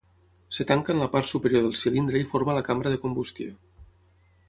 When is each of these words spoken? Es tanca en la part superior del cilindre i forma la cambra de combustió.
Es 0.55 0.59
tanca 0.71 0.91
en 0.95 1.01
la 1.01 1.09
part 1.17 1.29
superior 1.33 1.63
del 1.67 1.77
cilindre 1.83 2.25
i 2.25 2.29
forma 2.35 2.59
la 2.61 2.67
cambra 2.71 2.95
de 2.97 3.01
combustió. 3.07 3.57